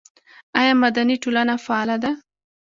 آیا 0.59 0.73
مدني 0.83 1.15
ټولنه 1.23 1.53
فعاله 1.65 1.95
ده؟ 2.03 2.11